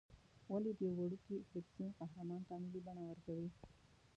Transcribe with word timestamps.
ولې 0.51 0.71
د 0.75 0.79
یوه 0.89 0.99
وړوکي 1.05 1.35
فرکسیون 1.49 1.91
قهرمان 1.99 2.41
ته 2.47 2.53
ملي 2.61 2.79
بڼه 2.85 3.03
ورکوې. 3.05 3.49